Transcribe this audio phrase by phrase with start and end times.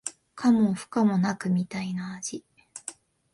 [0.33, 2.43] 可もなく不可もなくみたいな味